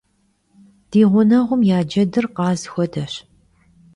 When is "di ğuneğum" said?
0.89-1.61